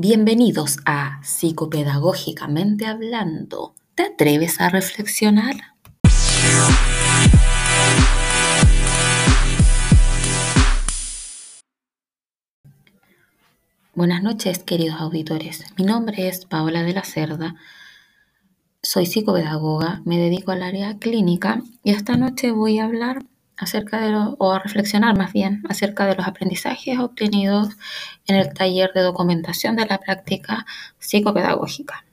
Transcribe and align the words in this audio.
Bienvenidos 0.00 0.76
a 0.86 1.20
Psicopedagógicamente 1.24 2.86
Hablando. 2.86 3.74
¿Te 3.96 4.04
atreves 4.04 4.60
a 4.60 4.68
reflexionar? 4.68 5.56
Buenas 13.92 14.22
noches, 14.22 14.60
queridos 14.60 15.00
auditores. 15.00 15.64
Mi 15.76 15.84
nombre 15.84 16.28
es 16.28 16.46
Paola 16.46 16.84
de 16.84 16.92
la 16.92 17.02
Cerda. 17.02 17.56
Soy 18.80 19.04
psicopedagoga, 19.04 20.02
me 20.04 20.16
dedico 20.18 20.52
al 20.52 20.62
área 20.62 20.96
clínica 21.00 21.60
y 21.82 21.90
esta 21.90 22.16
noche 22.16 22.52
voy 22.52 22.78
a 22.78 22.84
hablar 22.84 23.24
acerca 23.58 24.00
de 24.00 24.14
o 24.38 24.52
a 24.52 24.58
reflexionar 24.58 25.16
más 25.16 25.32
bien 25.32 25.62
acerca 25.68 26.06
de 26.06 26.14
los 26.14 26.26
aprendizajes 26.26 26.98
obtenidos 26.98 27.70
en 28.26 28.36
el 28.36 28.52
taller 28.54 28.92
de 28.94 29.02
documentación 29.02 29.76
de 29.76 29.86
la 29.86 29.98
práctica 29.98 30.64
psicopedagógica. 30.98 32.04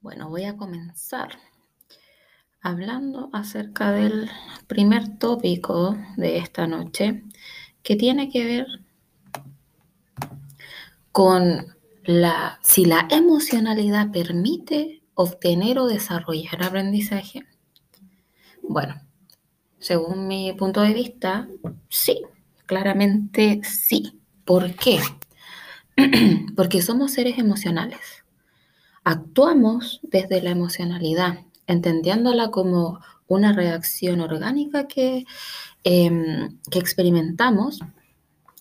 Bueno, 0.00 0.28
voy 0.28 0.44
a 0.44 0.56
comenzar 0.56 1.30
hablando 2.60 3.30
acerca 3.32 3.90
del 3.92 4.30
primer 4.66 5.18
tópico 5.18 5.96
de 6.16 6.38
esta 6.38 6.66
noche 6.66 7.24
que 7.82 7.96
tiene 7.96 8.28
que 8.28 8.44
ver 8.44 8.66
con 11.12 11.75
la, 12.06 12.58
si 12.62 12.84
la 12.84 13.06
emocionalidad 13.10 14.10
permite 14.10 15.02
obtener 15.14 15.78
o 15.78 15.86
desarrollar 15.86 16.62
aprendizaje. 16.62 17.46
Bueno, 18.62 18.94
según 19.78 20.28
mi 20.28 20.52
punto 20.52 20.82
de 20.82 20.94
vista, 20.94 21.48
sí, 21.88 22.22
claramente 22.66 23.60
sí. 23.64 24.20
¿Por 24.44 24.74
qué? 24.74 25.00
Porque 26.56 26.82
somos 26.82 27.12
seres 27.12 27.38
emocionales. 27.38 28.24
Actuamos 29.02 30.00
desde 30.02 30.42
la 30.42 30.50
emocionalidad, 30.50 31.40
entendiéndola 31.66 32.50
como 32.50 33.00
una 33.26 33.52
reacción 33.52 34.20
orgánica 34.20 34.86
que, 34.86 35.24
em, 35.82 36.58
que 36.70 36.78
experimentamos 36.78 37.80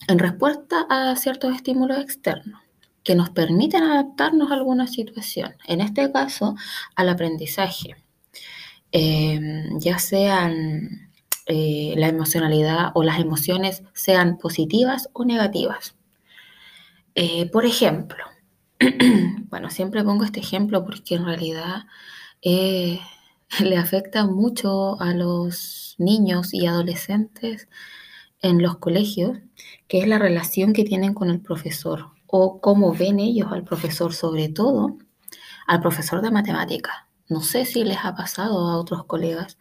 en 0.08 0.20
respuesta 0.20 0.86
a 0.89 1.16
ciertos 1.16 1.55
estímulos 1.55 2.00
externos 2.00 2.64
que 3.06 3.16
nos 3.16 3.30
permiten 3.30 3.84
adaptarnos 3.84 4.52
a 4.52 4.56
alguna 4.56 4.88
situación, 4.88 5.56
en 5.67 5.80
este 5.80 6.11
caso 6.11 6.56
al 6.95 7.09
aprendizaje, 7.09 7.95
em, 8.92 9.80
ya 9.80 10.00
sean 10.00 11.11
eh, 11.45 11.94
la 11.98 12.08
emocionalidad 12.09 12.92
o 12.95 13.03
las 13.03 13.20
emociones 13.20 13.83
sean 13.94 14.38
positivas 14.39 15.09
o 15.14 15.23
negativas. 15.26 15.95
Eh, 17.16 17.50
por 17.52 17.66
ejemplo, 17.66 18.26
bueno, 19.50 19.70
siempre 19.70 20.03
pongo 20.03 20.23
este 20.26 20.39
ejemplo 20.39 20.83
porque 20.83 21.16
en 21.16 21.26
realidad 21.26 21.83
eh, 22.42 23.00
le 23.64 23.78
afecta 23.78 24.26
mucho 24.26 25.00
a 25.00 25.14
los 25.14 25.95
niños 26.00 26.53
y 26.53 26.66
adolescentes 26.66 27.67
en 28.42 28.61
los 28.64 28.78
colegios, 28.78 29.38
que 29.88 30.00
es 30.00 30.08
la 30.08 30.20
relación 30.20 30.73
que 30.73 30.83
tienen 30.83 31.14
con 31.14 31.30
el 31.30 31.39
profesor 31.39 32.14
o 32.38 32.59
cómo 32.59 32.94
ven 32.94 33.22
ellos 33.22 33.50
al 33.53 33.64
profesor, 33.64 34.14
sobre 34.14 34.50
todo 34.50 34.97
al 35.67 35.80
profesor 35.80 36.22
de 36.22 36.31
matemática. 36.31 37.08
No 37.30 37.39
sé 37.39 37.64
si 37.64 37.86
les 37.86 38.00
ha 38.03 38.14
pasado 38.14 38.67
a 38.67 38.77
otros 38.77 39.05
colegas, 39.05 39.58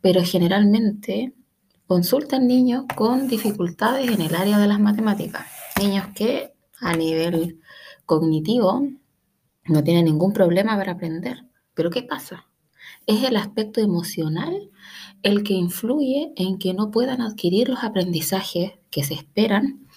pero 0.00 0.22
generalmente 0.22 1.34
consultan 1.88 2.46
niños 2.46 2.84
con 2.94 3.26
dificultades 3.26 4.08
en 4.08 4.20
el 4.20 4.36
área 4.36 4.58
de 4.58 4.68
las 4.68 4.78
matemáticas. 4.78 5.46
Niños 5.80 6.06
que 6.14 6.54
a 6.80 6.94
nivel 6.94 7.60
cognitivo 8.06 8.86
no 9.64 9.82
tienen 9.82 10.04
ningún 10.04 10.32
problema 10.32 10.76
para 10.76 10.92
aprender. 10.92 11.44
Pero 11.74 11.90
¿qué 11.90 12.04
pasa? 12.04 12.46
Es 13.04 13.24
el 13.24 13.34
aspecto 13.36 13.80
emocional 13.80 14.70
el 15.24 15.42
que 15.42 15.54
influye 15.54 16.32
en 16.36 16.58
que 16.58 16.72
no 16.72 16.92
puedan 16.92 17.20
adquirir 17.20 17.68
los 17.68 17.82
aprendizajes 17.82 18.74
que 18.90 19.02
se 19.02 19.14
esperan 19.14 19.88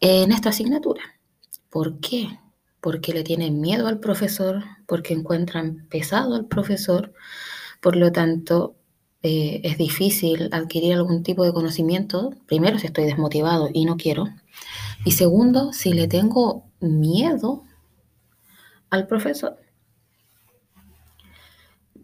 en 0.00 0.32
esta 0.32 0.48
asignatura. 0.48 1.13
¿Por 1.74 1.98
qué? 1.98 2.38
Porque 2.80 3.12
le 3.12 3.24
tienen 3.24 3.60
miedo 3.60 3.88
al 3.88 3.98
profesor, 3.98 4.62
porque 4.86 5.12
encuentran 5.12 5.88
pesado 5.90 6.36
al 6.36 6.46
profesor, 6.46 7.12
por 7.82 7.96
lo 7.96 8.12
tanto 8.12 8.76
eh, 9.24 9.60
es 9.64 9.76
difícil 9.76 10.50
adquirir 10.52 10.94
algún 10.94 11.24
tipo 11.24 11.44
de 11.44 11.52
conocimiento, 11.52 12.32
primero 12.46 12.78
si 12.78 12.86
estoy 12.86 13.06
desmotivado 13.06 13.70
y 13.72 13.86
no 13.86 13.96
quiero, 13.96 14.28
y 15.04 15.10
segundo 15.10 15.72
si 15.72 15.92
le 15.92 16.06
tengo 16.06 16.62
miedo 16.78 17.64
al 18.88 19.08
profesor. 19.08 19.56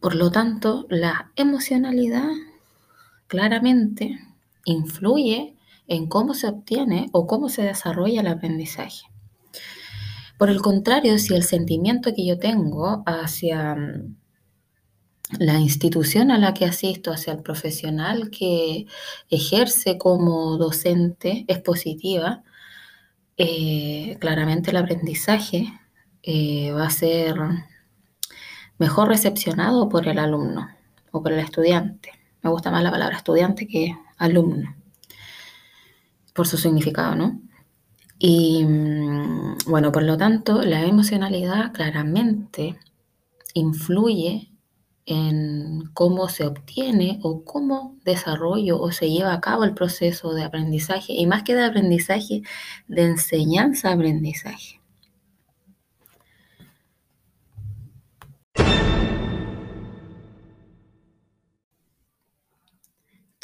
Por 0.01 0.17
lo 0.17 0.33
tanto, 0.33 0.89
la 0.91 1.31
emocionalidad 1.37 2.29
claramente 3.29 4.19
influye 4.65 5.55
en 5.87 6.09
cómo 6.09 6.35
se 6.35 6.49
obtiene 6.49 7.09
o 7.13 7.29
cómo 7.29 7.49
se 7.49 7.63
desarrolla 7.63 8.23
el 8.23 8.27
aprendizaje. 8.27 9.03
Por 10.41 10.49
el 10.49 10.63
contrario, 10.63 11.19
si 11.19 11.35
el 11.35 11.43
sentimiento 11.43 12.15
que 12.15 12.25
yo 12.25 12.39
tengo 12.39 13.03
hacia 13.05 13.75
mm, 13.75 14.17
la 15.39 15.59
institución 15.59 16.31
a 16.31 16.39
la 16.39 16.55
que 16.55 16.65
asisto, 16.65 17.13
hacia 17.13 17.35
el 17.35 17.43
profesional 17.43 18.31
que 18.31 18.87
ejerce 19.29 19.99
como 19.99 20.57
docente 20.57 21.45
es 21.47 21.59
positiva, 21.59 22.43
eh, 23.37 24.17
claramente 24.19 24.71
el 24.71 24.79
aprendizaje 24.79 25.79
eh, 26.23 26.73
va 26.73 26.87
a 26.87 26.91
ser 26.91 27.37
mejor 28.79 29.09
recepcionado 29.09 29.91
por 29.91 30.09
el 30.09 30.19
alumno 30.19 30.71
o 31.11 31.23
por 31.23 31.35
el 31.35 31.41
estudiante. 31.41 32.13
Me 32.41 32.49
gusta 32.49 32.71
más 32.71 32.83
la 32.83 32.91
palabra 32.91 33.19
estudiante 33.19 33.69
que 33.69 33.95
alumno, 34.17 34.75
por 36.33 36.47
su 36.49 36.57
significado, 36.57 37.15
¿no? 37.15 37.50
Y 38.23 38.65
mm, 38.65 39.57
bueno, 39.67 39.93
por 39.93 40.03
lo 40.03 40.17
tanto, 40.19 40.63
la 40.63 40.85
emocionalidad 40.85 41.73
claramente 41.73 42.79
influye 43.55 44.53
en 45.07 45.87
cómo 45.95 46.29
se 46.29 46.45
obtiene 46.47 47.19
o 47.23 47.45
cómo 47.45 47.97
desarrollo 48.05 48.79
o 48.79 48.93
se 48.93 49.11
lleva 49.11 49.33
a 49.33 49.41
cabo 49.41 49.65
el 49.65 49.75
proceso 49.75 50.35
de 50.35 50.45
aprendizaje 50.45 51.15
y 51.15 51.27
más 51.27 51.45
que 51.45 51.55
de 51.55 51.65
aprendizaje, 51.65 52.43
de 52.89 53.05
enseñanza-aprendizaje. 53.05 54.80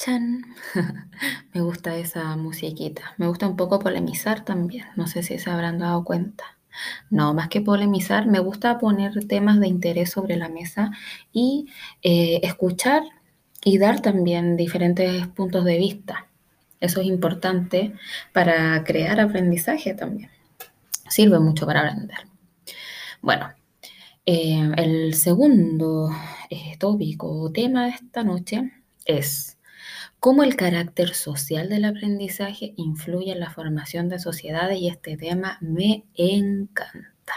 Me 1.55 1.61
gusta 1.61 1.97
esa 1.97 2.37
musiquita. 2.37 3.15
Me 3.19 3.27
gusta 3.27 3.49
un 3.49 3.57
poco 3.57 3.79
polemizar 3.79 4.45
también. 4.45 4.87
No 4.97 5.07
sé 5.07 5.23
si 5.23 5.39
se 5.39 5.51
habrán 5.51 5.79
dado 5.79 6.05
cuenta. 6.05 6.45
No, 7.11 7.35
más 7.35 7.49
que 7.49 7.63
polemizar, 7.63 8.27
me 8.27 8.39
gusta 8.39 8.79
poner 8.79 9.27
temas 9.27 9.61
de 9.61 9.69
interés 9.69 10.11
sobre 10.11 10.37
la 10.37 10.49
mesa 10.51 10.91
y 11.33 11.69
eh, 12.03 12.41
escuchar 12.43 13.03
y 13.65 13.79
dar 13.79 14.01
también 14.01 14.57
diferentes 14.57 15.27
puntos 15.29 15.65
de 15.65 15.79
vista. 15.79 16.27
Eso 16.81 17.01
es 17.01 17.07
importante 17.07 17.95
para 18.33 18.85
crear 18.85 19.19
aprendizaje 19.21 19.95
también. 19.95 20.31
Sirve 21.09 21.39
mucho 21.41 21.65
para 21.67 21.81
aprender. 21.81 22.19
Bueno, 23.23 23.49
eh, 24.27 24.71
el 24.77 25.15
segundo 25.15 26.11
eh, 26.51 26.77
tópico 26.79 27.31
o 27.31 27.51
tema 27.51 27.87
de 27.87 27.93
esta 27.93 28.23
noche 28.23 28.71
es 29.05 29.56
cómo 30.21 30.43
el 30.43 30.57
carácter 30.57 31.15
social 31.15 31.69
del 31.69 31.85
aprendizaje 31.85 32.75
influye 32.77 33.33
en 33.33 33.41
la 33.41 33.51
formación 33.51 34.09
de 34.09 34.19
sociedades 34.19 34.79
y 34.79 34.89
este 34.89 35.17
tema 35.17 35.59
me 35.61 36.05
encanta. 36.15 37.35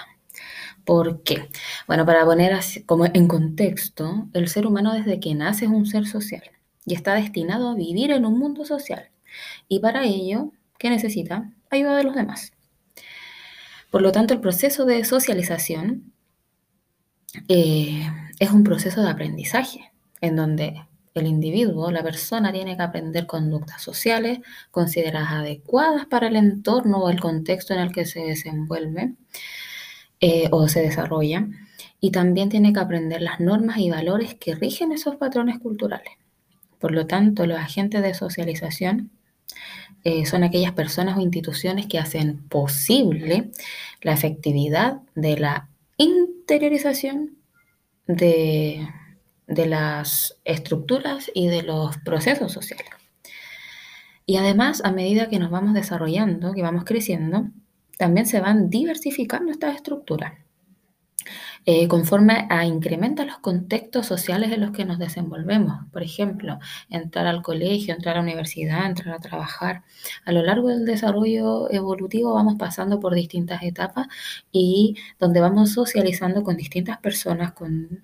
¿Por 0.86 1.24
qué? 1.24 1.50
Bueno, 1.88 2.06
para 2.06 2.26
poner 2.26 2.54
así, 2.54 2.84
como 2.84 3.06
en 3.06 3.28
contexto, 3.28 4.28
el 4.34 4.48
ser 4.48 4.66
humano 4.66 4.94
desde 4.94 5.20
que 5.20 5.36
nace 5.36 5.66
es 5.66 5.72
un 5.72 5.86
ser 5.86 6.08
social 6.08 6.44
y 6.86 6.96
está 6.96 7.14
destinado 7.14 7.70
a 7.70 7.76
vivir 7.76 8.12
en 8.12 8.26
un 8.26 8.40
mundo 8.40 8.66
social. 8.66 9.10
Y 9.68 9.80
para 9.80 10.06
ello, 10.06 10.52
¿qué 10.80 10.90
necesita? 10.90 11.52
Ayuda 11.70 11.98
de 11.98 12.04
los 12.04 12.16
demás. 12.16 12.54
Por 13.92 14.02
lo 14.02 14.12
tanto, 14.12 14.34
el 14.34 14.40
proceso 14.40 14.86
de 14.86 15.04
socialización 15.04 16.14
eh, 17.48 18.08
es 18.40 18.52
un 18.52 18.64
proceso 18.64 19.02
de 19.02 19.10
aprendizaje 19.10 19.92
en 20.22 20.36
donde 20.36 20.88
el 21.14 21.28
individuo, 21.28 21.92
la 21.92 22.04
persona, 22.04 22.52
tiene 22.52 22.76
que 22.76 22.84
aprender 22.84 23.26
conductas 23.26 23.82
sociales 23.82 24.40
consideradas 24.72 25.32
adecuadas 25.32 26.06
para 26.06 26.28
el 26.28 26.36
entorno 26.36 27.00
o 27.00 27.10
el 27.10 27.20
contexto 27.20 27.74
en 27.74 27.80
el 27.80 27.92
que 27.92 28.06
se 28.06 28.22
desenvuelve 28.22 29.14
eh, 30.20 30.50
o 30.52 30.68
se 30.68 30.82
desarrolla. 30.82 31.48
Y 32.02 32.12
también 32.12 32.50
tiene 32.50 32.74
que 32.74 32.80
aprender 32.80 33.22
las 33.22 33.40
normas 33.40 33.78
y 33.78 33.90
valores 33.90 34.36
que 34.36 34.56
rigen 34.56 34.92
esos 34.92 35.16
patrones 35.18 35.60
culturales. 35.60 36.14
Por 36.80 36.92
lo 36.92 37.08
tanto, 37.08 37.46
los 37.46 37.58
agentes 37.58 38.02
de 38.02 38.14
socialización 38.14 39.12
eh, 40.04 40.26
son 40.26 40.44
aquellas 40.44 40.72
personas 40.72 41.18
o 41.18 41.22
instituciones 41.22 41.88
que 41.88 42.00
hacen 42.00 42.38
posible 42.48 43.52
la 44.02 44.14
efectividad 44.14 45.02
de 45.16 45.38
la 45.38 45.68
interiorización 45.98 47.38
de, 48.08 48.88
de 49.50 49.66
las 49.66 50.40
estructuras 50.46 51.30
y 51.34 51.48
de 51.48 51.64
los 51.64 51.98
procesos 51.98 52.52
sociales. 52.52 52.88
Y 54.26 54.38
además, 54.38 54.82
a 54.86 54.92
medida 54.92 55.28
que 55.28 55.40
nos 55.40 55.50
vamos 55.50 55.74
desarrollando, 55.74 56.54
que 56.54 56.62
vamos 56.62 56.86
creciendo, 56.86 57.50
también 57.98 58.28
se 58.28 58.40
van 58.40 58.70
diversificando 58.70 59.52
estas 59.52 59.76
estructuras. 59.76 60.34
Eh, 61.66 61.88
conforme 61.88 62.48
a 62.50 62.66
incrementa 62.66 63.26
los 63.26 63.40
contextos 63.40 64.06
sociales 64.06 64.52
en 64.52 64.62
los 64.62 64.72
que 64.72 64.86
nos 64.86 64.98
desenvolvemos. 64.98 65.86
Por 65.92 66.04
ejemplo, 66.04 66.60
entrar 66.90 67.28
al 67.28 67.42
colegio, 67.42 67.94
entrar 67.94 68.16
a 68.16 68.20
la 68.20 68.24
universidad, 68.24 68.86
entrar 68.86 69.16
a 69.16 69.20
trabajar. 69.20 69.84
A 70.26 70.32
lo 70.32 70.42
largo 70.44 70.70
del 70.70 70.86
desarrollo 70.86 71.70
evolutivo 71.72 72.34
vamos 72.34 72.56
pasando 72.58 73.00
por 73.00 73.14
distintas 73.14 73.64
etapas 73.64 74.08
y 74.52 74.96
donde 75.20 75.42
vamos 75.42 75.74
socializando 75.74 76.44
con 76.44 76.56
distintas 76.56 77.00
personas, 77.00 77.52
con 77.54 78.02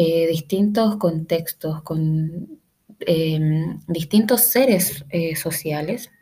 eh, 0.00 0.28
distintos 0.28 0.96
contextos, 0.96 1.82
con 1.82 2.60
em, 3.00 3.80
distintos 3.88 4.42
seres 4.42 5.04
eh, 5.10 5.34
sociales 5.34 6.12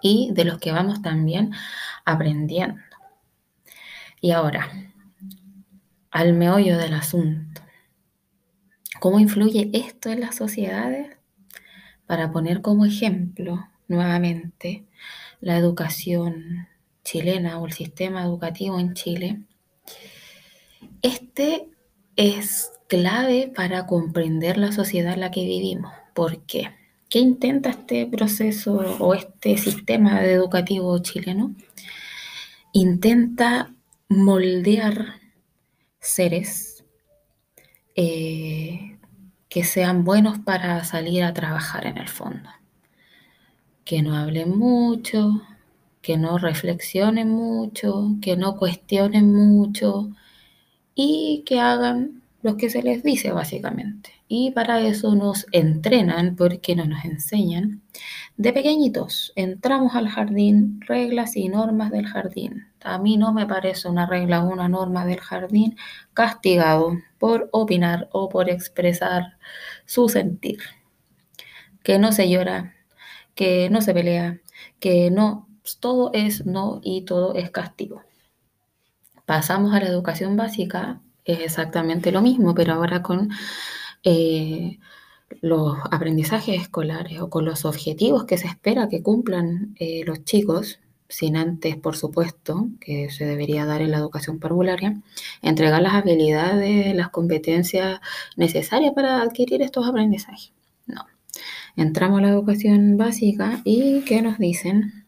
y 0.00 0.30
de 0.32 0.46
los 0.46 0.58
que 0.58 0.72
vamos 0.72 1.02
también 1.02 1.52
aprendiendo. 2.06 2.80
Y 4.22 4.30
ahora, 4.30 4.70
al 6.10 6.32
meollo 6.32 6.78
del 6.78 6.94
asunto. 6.94 7.60
¿Cómo 8.98 9.20
influye 9.20 9.68
esto 9.74 10.08
en 10.08 10.20
las 10.20 10.36
sociedades? 10.36 11.18
Para 12.06 12.32
poner 12.32 12.62
como 12.62 12.86
ejemplo 12.86 13.68
nuevamente 13.88 14.86
la 15.40 15.58
educación 15.58 16.66
chilena 17.04 17.58
o 17.58 17.66
el 17.66 17.72
sistema 17.72 18.22
educativo 18.22 18.78
en 18.78 18.94
Chile, 18.94 19.42
este 21.02 21.68
es 22.20 22.72
clave 22.86 23.50
para 23.54 23.86
comprender 23.86 24.58
la 24.58 24.72
sociedad 24.72 25.14
en 25.14 25.20
la 25.20 25.30
que 25.30 25.46
vivimos. 25.46 25.90
¿Por 26.12 26.42
qué? 26.44 26.70
¿Qué 27.08 27.18
intenta 27.18 27.70
este 27.70 28.04
proceso 28.04 28.74
o 28.98 29.14
este 29.14 29.56
sistema 29.56 30.22
educativo 30.26 30.98
chileno? 30.98 31.54
Intenta 32.74 33.72
moldear 34.10 35.14
seres 35.98 36.84
eh, 37.96 38.98
que 39.48 39.64
sean 39.64 40.04
buenos 40.04 40.38
para 40.40 40.84
salir 40.84 41.24
a 41.24 41.32
trabajar 41.32 41.86
en 41.86 41.96
el 41.96 42.08
fondo. 42.08 42.50
Que 43.82 44.02
no 44.02 44.14
hablen 44.14 44.58
mucho, 44.58 45.40
que 46.02 46.18
no 46.18 46.36
reflexionen 46.36 47.30
mucho, 47.30 48.10
que 48.20 48.36
no 48.36 48.58
cuestionen 48.58 49.32
mucho 49.32 50.10
y 51.02 51.44
que 51.46 51.58
hagan 51.60 52.20
lo 52.42 52.58
que 52.58 52.68
se 52.68 52.82
les 52.82 53.02
dice 53.02 53.32
básicamente. 53.32 54.10
Y 54.28 54.50
para 54.50 54.80
eso 54.80 55.14
nos 55.14 55.46
entrenan 55.50 56.36
porque 56.36 56.76
no 56.76 56.84
nos 56.84 57.06
enseñan. 57.06 57.80
De 58.36 58.52
pequeñitos 58.52 59.32
entramos 59.34 59.94
al 59.94 60.10
jardín, 60.10 60.78
reglas 60.86 61.36
y 61.36 61.48
normas 61.48 61.90
del 61.90 62.06
jardín. 62.06 62.66
A 62.84 62.98
mí 62.98 63.16
no 63.16 63.32
me 63.32 63.46
parece 63.46 63.88
una 63.88 64.04
regla 64.04 64.44
o 64.44 64.52
una 64.52 64.68
norma 64.68 65.06
del 65.06 65.20
jardín 65.20 65.74
castigado 66.12 66.98
por 67.18 67.48
opinar 67.50 68.10
o 68.12 68.28
por 68.28 68.50
expresar 68.50 69.38
su 69.86 70.10
sentir. 70.10 70.58
Que 71.82 71.98
no 71.98 72.12
se 72.12 72.28
llora, 72.28 72.74
que 73.34 73.70
no 73.70 73.80
se 73.80 73.94
pelea, 73.94 74.38
que 74.80 75.10
no, 75.10 75.48
todo 75.80 76.10
es 76.12 76.44
no 76.44 76.80
y 76.84 77.06
todo 77.06 77.34
es 77.34 77.50
castigo. 77.50 78.02
Pasamos 79.30 79.72
a 79.72 79.78
la 79.78 79.86
educación 79.86 80.36
básica, 80.36 81.00
es 81.24 81.38
exactamente 81.38 82.10
lo 82.10 82.20
mismo, 82.20 82.52
pero 82.52 82.72
ahora 82.72 83.00
con 83.00 83.30
eh, 84.02 84.80
los 85.40 85.78
aprendizajes 85.88 86.60
escolares 86.60 87.20
o 87.20 87.30
con 87.30 87.44
los 87.44 87.64
objetivos 87.64 88.24
que 88.24 88.38
se 88.38 88.48
espera 88.48 88.88
que 88.88 89.04
cumplan 89.04 89.76
eh, 89.78 90.02
los 90.04 90.24
chicos, 90.24 90.80
sin 91.08 91.36
antes, 91.36 91.76
por 91.76 91.96
supuesto, 91.96 92.70
que 92.80 93.08
se 93.10 93.24
debería 93.24 93.66
dar 93.66 93.82
en 93.82 93.92
la 93.92 93.98
educación 93.98 94.40
parvularia, 94.40 95.00
entregar 95.42 95.80
las 95.80 95.94
habilidades, 95.94 96.92
las 96.96 97.10
competencias 97.10 98.00
necesarias 98.34 98.94
para 98.96 99.22
adquirir 99.22 99.62
estos 99.62 99.86
aprendizajes. 99.86 100.52
No. 100.86 101.06
Entramos 101.76 102.18
a 102.18 102.22
la 102.22 102.30
educación 102.30 102.96
básica 102.96 103.60
y 103.62 104.00
¿qué 104.00 104.22
nos 104.22 104.38
dicen? 104.38 105.06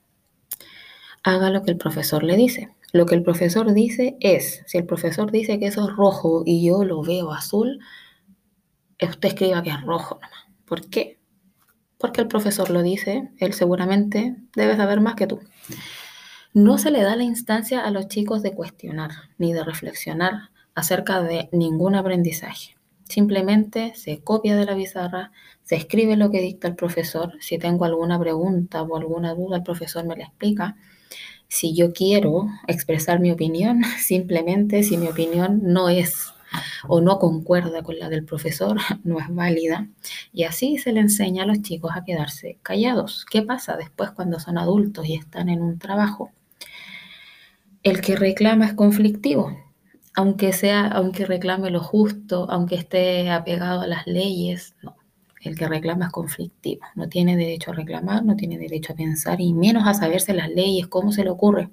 Haga 1.24 1.50
lo 1.50 1.64
que 1.64 1.72
el 1.72 1.76
profesor 1.76 2.22
le 2.22 2.36
dice. 2.36 2.70
Lo 2.92 3.06
que 3.06 3.14
el 3.14 3.22
profesor 3.22 3.72
dice 3.72 4.16
es, 4.20 4.62
si 4.66 4.78
el 4.78 4.84
profesor 4.84 5.32
dice 5.32 5.58
que 5.58 5.66
eso 5.66 5.88
es 5.88 5.96
rojo 5.96 6.42
y 6.44 6.64
yo 6.64 6.84
lo 6.84 7.02
veo 7.02 7.32
azul, 7.32 7.80
usted 9.00 9.28
escriba 9.28 9.62
que 9.62 9.70
es 9.70 9.80
rojo 9.82 10.16
nomás. 10.16 10.46
¿Por 10.66 10.88
qué? 10.88 11.18
Porque 11.98 12.20
el 12.20 12.28
profesor 12.28 12.70
lo 12.70 12.82
dice, 12.82 13.30
él 13.38 13.54
seguramente 13.54 14.36
debe 14.54 14.76
saber 14.76 15.00
más 15.00 15.14
que 15.14 15.26
tú. 15.26 15.40
No 16.52 16.76
se 16.76 16.90
le 16.90 17.02
da 17.02 17.16
la 17.16 17.22
instancia 17.22 17.80
a 17.80 17.90
los 17.90 18.08
chicos 18.08 18.42
de 18.42 18.52
cuestionar 18.52 19.10
ni 19.38 19.52
de 19.52 19.64
reflexionar 19.64 20.50
acerca 20.74 21.22
de 21.22 21.48
ningún 21.52 21.94
aprendizaje. 21.94 22.76
Simplemente 23.08 23.92
se 23.94 24.22
copia 24.22 24.56
de 24.56 24.64
la 24.64 24.74
pizarra, 24.74 25.32
se 25.62 25.76
escribe 25.76 26.16
lo 26.16 26.30
que 26.30 26.40
dicta 26.40 26.68
el 26.68 26.76
profesor. 26.76 27.34
Si 27.40 27.58
tengo 27.58 27.84
alguna 27.84 28.18
pregunta 28.18 28.82
o 28.82 28.96
alguna 28.96 29.34
duda, 29.34 29.58
el 29.58 29.62
profesor 29.62 30.04
me 30.04 30.16
la 30.16 30.24
explica. 30.24 30.76
Si 31.52 31.74
yo 31.74 31.92
quiero 31.92 32.46
expresar 32.66 33.20
mi 33.20 33.30
opinión, 33.30 33.82
simplemente 33.98 34.82
si 34.82 34.96
mi 34.96 35.08
opinión 35.08 35.60
no 35.62 35.90
es 35.90 36.32
o 36.88 37.02
no 37.02 37.18
concuerda 37.18 37.82
con 37.82 37.98
la 37.98 38.08
del 38.08 38.24
profesor, 38.24 38.78
no 39.04 39.20
es 39.20 39.26
válida. 39.28 39.86
Y 40.32 40.44
así 40.44 40.78
se 40.78 40.92
le 40.92 41.00
enseña 41.00 41.42
a 41.42 41.46
los 41.46 41.60
chicos 41.60 41.92
a 41.94 42.04
quedarse 42.04 42.56
callados. 42.62 43.26
¿Qué 43.30 43.42
pasa 43.42 43.76
después 43.76 44.12
cuando 44.12 44.40
son 44.40 44.56
adultos 44.56 45.06
y 45.06 45.14
están 45.14 45.50
en 45.50 45.60
un 45.60 45.78
trabajo? 45.78 46.32
El 47.82 48.00
que 48.00 48.16
reclama 48.16 48.64
es 48.64 48.72
conflictivo, 48.72 49.54
aunque 50.14 50.54
sea, 50.54 50.86
aunque 50.86 51.26
reclame 51.26 51.70
lo 51.70 51.80
justo, 51.80 52.50
aunque 52.50 52.76
esté 52.76 53.28
apegado 53.28 53.82
a 53.82 53.86
las 53.86 54.06
leyes, 54.06 54.74
no. 54.82 54.96
El 55.42 55.58
que 55.58 55.68
reclama 55.68 56.06
es 56.06 56.12
conflictivo, 56.12 56.82
no 56.94 57.08
tiene 57.08 57.36
derecho 57.36 57.72
a 57.72 57.74
reclamar, 57.74 58.24
no 58.24 58.36
tiene 58.36 58.58
derecho 58.58 58.92
a 58.92 58.96
pensar 58.96 59.40
y 59.40 59.52
menos 59.52 59.86
a 59.86 59.94
saberse 59.94 60.32
las 60.34 60.48
leyes, 60.48 60.86
cómo 60.86 61.12
se 61.12 61.24
le 61.24 61.30
ocurre. 61.30 61.68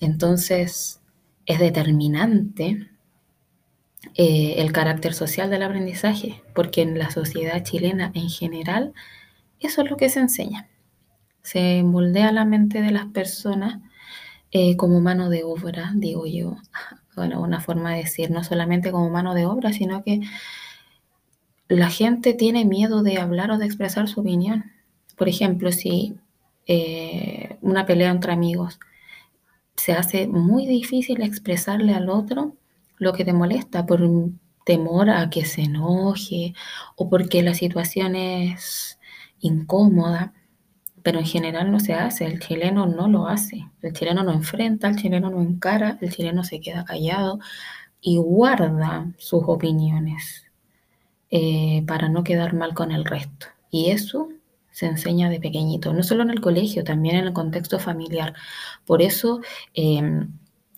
Entonces, 0.00 1.00
es 1.46 1.58
determinante 1.58 2.88
eh, 4.14 4.54
el 4.58 4.72
carácter 4.72 5.14
social 5.14 5.48
del 5.48 5.62
aprendizaje, 5.62 6.42
porque 6.54 6.82
en 6.82 6.98
la 6.98 7.10
sociedad 7.10 7.62
chilena 7.62 8.10
en 8.14 8.28
general 8.28 8.92
eso 9.60 9.82
es 9.82 9.90
lo 9.90 9.96
que 9.96 10.08
se 10.10 10.20
enseña. 10.20 10.68
Se 11.42 11.82
moldea 11.82 12.32
la 12.32 12.44
mente 12.44 12.82
de 12.82 12.90
las 12.90 13.06
personas 13.06 13.80
eh, 14.50 14.76
como 14.76 15.00
mano 15.00 15.30
de 15.30 15.44
obra, 15.44 15.92
digo 15.94 16.26
yo. 16.26 16.56
Bueno, 17.16 17.40
una 17.40 17.60
forma 17.60 17.92
de 17.92 17.98
decir, 17.98 18.32
no 18.32 18.42
solamente 18.42 18.90
como 18.90 19.08
mano 19.08 19.34
de 19.34 19.46
obra, 19.46 19.72
sino 19.72 20.02
que 20.02 20.20
la 21.68 21.90
gente 21.90 22.34
tiene 22.34 22.64
miedo 22.64 23.02
de 23.02 23.18
hablar 23.18 23.50
o 23.50 23.58
de 23.58 23.66
expresar 23.66 24.08
su 24.08 24.20
opinión. 24.20 24.72
Por 25.16 25.28
ejemplo, 25.28 25.72
si 25.72 26.14
eh, 26.66 27.58
una 27.60 27.86
pelea 27.86 28.10
entre 28.10 28.32
amigos 28.32 28.78
se 29.76 29.92
hace 29.92 30.26
muy 30.28 30.66
difícil 30.66 31.22
expresarle 31.22 31.94
al 31.94 32.08
otro 32.08 32.56
lo 32.98 33.12
que 33.12 33.24
te 33.24 33.32
molesta 33.32 33.86
por 33.86 34.00
temor 34.64 35.10
a 35.10 35.28
que 35.30 35.44
se 35.44 35.62
enoje 35.62 36.54
o 36.96 37.10
porque 37.10 37.42
la 37.42 37.54
situación 37.54 38.16
es 38.16 38.98
incómoda, 39.40 40.32
pero 41.02 41.18
en 41.18 41.26
general 41.26 41.70
no 41.70 41.80
se 41.80 41.94
hace, 41.94 42.24
el 42.24 42.40
chileno 42.40 42.86
no 42.86 43.08
lo 43.08 43.26
hace, 43.26 43.68
el 43.82 43.92
chileno 43.92 44.22
no 44.22 44.32
enfrenta, 44.32 44.88
el 44.88 44.96
chileno 44.96 45.28
no 45.30 45.42
encara, 45.42 45.98
el 46.00 46.12
chileno 46.12 46.44
se 46.44 46.60
queda 46.60 46.84
callado 46.84 47.40
y 48.00 48.16
guarda 48.18 49.12
sus 49.18 49.42
opiniones 49.46 50.44
eh, 51.36 51.82
para 51.88 52.08
no 52.08 52.22
quedar 52.22 52.54
mal 52.54 52.74
con 52.74 52.92
el 52.92 53.04
resto. 53.04 53.48
Y 53.68 53.90
eso 53.90 54.28
se 54.70 54.86
enseña 54.86 55.28
de 55.30 55.40
pequeñito, 55.40 55.92
no 55.92 56.04
solo 56.04 56.22
en 56.22 56.30
el 56.30 56.40
colegio, 56.40 56.84
también 56.84 57.16
en 57.16 57.26
el 57.26 57.32
contexto 57.32 57.78
familiar. 57.80 58.34
Por 58.86 59.02
eso... 59.02 59.40
Em, 59.74 60.28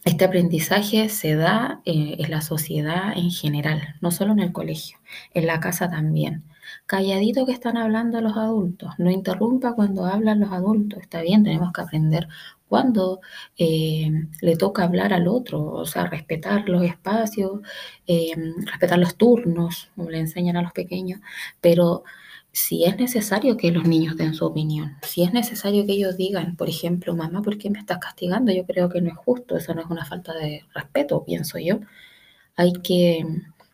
este 0.06 0.24
aprendizaje 0.24 1.08
se 1.08 1.34
da 1.34 1.80
eh, 1.84 2.14
en 2.20 2.30
la 2.30 2.40
sociedad 2.40 3.12
en 3.16 3.32
general, 3.32 3.96
no 4.00 4.12
solo 4.12 4.34
en 4.34 4.38
el 4.38 4.52
colegio, 4.52 4.98
en 5.34 5.48
la 5.48 5.58
casa 5.58 5.90
también. 5.90 6.44
Calladito 6.86 7.44
que 7.44 7.50
están 7.50 7.76
hablando 7.76 8.20
los 8.20 8.36
adultos, 8.36 8.92
no 8.98 9.10
interrumpa 9.10 9.74
cuando 9.74 10.04
hablan 10.04 10.38
los 10.38 10.52
adultos, 10.52 11.00
está 11.02 11.22
bien, 11.22 11.42
tenemos 11.42 11.72
que 11.72 11.80
aprender 11.80 12.28
cuándo 12.68 13.20
eh, 13.58 14.10
le 14.40 14.56
toca 14.56 14.84
hablar 14.84 15.12
al 15.12 15.28
otro, 15.28 15.64
o 15.64 15.86
sea, 15.86 16.06
respetar 16.06 16.68
los 16.68 16.82
espacios, 16.82 17.60
eh, 18.06 18.34
respetar 18.64 18.98
los 18.98 19.16
turnos, 19.16 19.90
como 19.94 20.10
le 20.10 20.18
enseñan 20.18 20.56
a 20.56 20.62
los 20.62 20.72
pequeños, 20.72 21.20
pero 21.60 22.04
si 22.52 22.84
es 22.84 22.96
necesario 22.96 23.56
que 23.58 23.70
los 23.70 23.84
niños 23.86 24.16
den 24.16 24.34
su 24.34 24.46
opinión, 24.46 24.96
si 25.02 25.22
es 25.22 25.32
necesario 25.32 25.84
que 25.86 25.92
ellos 25.92 26.16
digan, 26.16 26.56
por 26.56 26.68
ejemplo, 26.70 27.14
mamá, 27.14 27.42
¿por 27.42 27.58
qué 27.58 27.68
me 27.70 27.78
estás 27.78 27.98
castigando? 27.98 28.50
Yo 28.52 28.64
creo 28.64 28.88
que 28.88 29.02
no 29.02 29.10
es 29.10 29.16
justo, 29.16 29.56
eso 29.58 29.74
no 29.74 29.82
es 29.82 29.88
una 29.90 30.06
falta 30.06 30.32
de 30.34 30.64
respeto, 30.74 31.22
pienso 31.24 31.58
yo. 31.58 31.80
Hay 32.56 32.72
que 32.72 33.26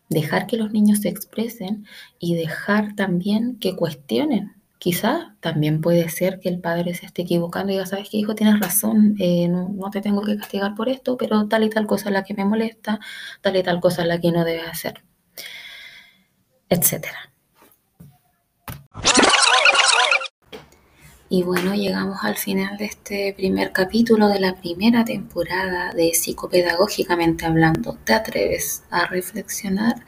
dejar 0.08 0.46
que 0.46 0.56
los 0.56 0.72
niños 0.72 1.00
se 1.00 1.08
expresen 1.08 1.86
y 2.18 2.34
dejar 2.34 2.94
también 2.96 3.58
que 3.60 3.76
cuestionen. 3.76 4.54
Quizá 4.82 5.36
también 5.38 5.80
puede 5.80 6.08
ser 6.08 6.40
que 6.40 6.48
el 6.48 6.58
padre 6.58 6.92
se 6.94 7.06
esté 7.06 7.22
equivocando 7.22 7.70
y 7.70 7.76
diga, 7.76 7.86
sabes 7.86 8.08
qué, 8.10 8.16
hijo, 8.16 8.34
tienes 8.34 8.58
razón, 8.58 9.14
eh, 9.20 9.46
no, 9.46 9.68
no, 9.68 9.90
te 9.90 10.00
tengo 10.00 10.22
que 10.22 10.36
castigar 10.36 10.74
por 10.74 10.88
esto, 10.88 11.16
pero 11.16 11.46
tal 11.46 11.62
y 11.62 11.70
tal 11.70 11.86
cosa 11.86 12.08
es 12.08 12.12
la 12.14 12.24
que 12.24 12.34
me 12.34 12.44
molesta, 12.44 12.98
tal 13.42 13.54
y 13.54 13.62
tal 13.62 13.80
cosa 13.80 14.02
es 14.02 14.08
la 14.08 14.20
que 14.20 14.32
no 14.32 14.44
debes 14.44 14.66
hacer, 14.66 15.04
etcétera. 16.68 17.30
Y 21.28 21.44
bueno, 21.44 21.76
llegamos 21.76 22.18
al 22.24 22.34
final 22.34 22.76
de 22.76 22.86
este 22.86 23.34
primer 23.36 23.70
capítulo 23.70 24.26
de 24.26 24.40
la 24.40 24.56
primera 24.56 25.04
temporada 25.04 25.92
de 25.92 26.12
Psicopedagógicamente 26.12 27.46
Hablando. 27.46 27.98
¿Te 28.04 28.14
atreves 28.14 28.82
a 28.90 29.06
reflexionar? 29.06 30.04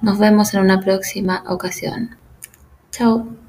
Nos 0.00 0.18
vemos 0.18 0.54
en 0.54 0.60
una 0.60 0.80
próxima 0.80 1.44
ocasión. 1.46 2.16
Chao. 2.90 3.43